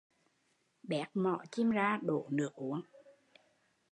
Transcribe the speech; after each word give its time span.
Béc 0.83 1.07
mỏ 1.13 1.37
chim 1.51 1.69
ra 1.69 1.99
đổ 2.03 2.27
nước 2.31 2.53
uống 2.53 2.81